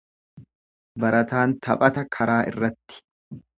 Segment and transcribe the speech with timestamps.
[1.03, 3.01] Barataan taphata karaa irratti.